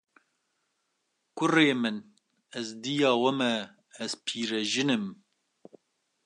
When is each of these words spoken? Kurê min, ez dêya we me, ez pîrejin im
Kurê 1.37 1.69
min, 1.81 1.97
ez 2.57 2.67
dêya 2.81 3.11
we 3.21 3.31
me, 3.39 3.53
ez 4.03 4.13
pîrejin 4.25 4.89
im 4.97 5.05